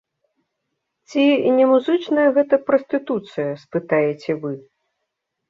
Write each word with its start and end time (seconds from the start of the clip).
Ці 1.11 1.25
не 1.59 1.65
музычная 1.73 2.25
гэта 2.39 2.59
прастытуцыя, 2.71 3.51
спытаеце 3.67 4.31
вы? 4.41 4.53